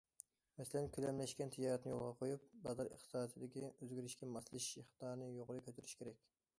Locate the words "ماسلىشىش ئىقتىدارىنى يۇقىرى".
4.35-5.67